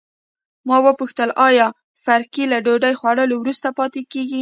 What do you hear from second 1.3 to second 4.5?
آیا فرګي له ډوډۍ خوړلو وروسته پاتې کیږي.